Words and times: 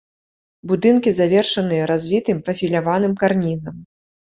Будынкі 0.71 1.13
завершаныя 1.19 1.83
развітым 1.93 2.41
прафіляваным 2.49 3.17
карнізам. 3.23 3.81